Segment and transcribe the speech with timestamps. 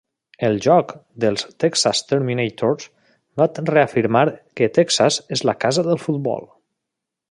[0.45, 2.89] El joc dels Texas Terminators
[3.43, 4.27] va reafirmar
[4.61, 6.55] que Texas és la casa del futbol.